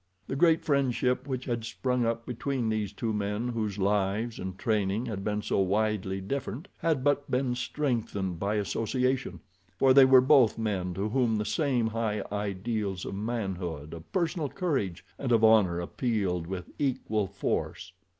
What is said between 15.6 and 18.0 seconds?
appealed with equal force.